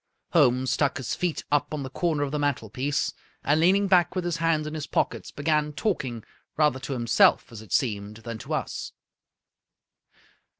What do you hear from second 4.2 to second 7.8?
his hands in his pockets, began talking, rather to himself, as it